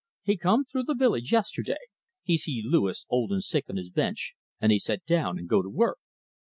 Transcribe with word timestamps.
He 0.23 0.35
come 0.35 0.65
through 0.65 0.85
the 0.85 0.95
village 0.95 1.31
yesterday; 1.31 1.77
he 2.23 2.35
see 2.35 2.63
Louis 2.65 3.05
old 3.07 3.31
and 3.31 3.43
sick 3.43 3.65
on 3.69 3.77
his 3.77 3.91
bench, 3.91 4.33
and 4.59 4.71
he 4.71 4.79
set 4.79 5.05
down 5.05 5.37
and 5.37 5.47
go 5.47 5.61
to 5.61 5.69
work." 5.69 5.99